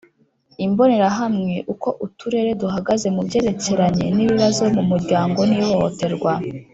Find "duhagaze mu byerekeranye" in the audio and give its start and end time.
2.61-4.05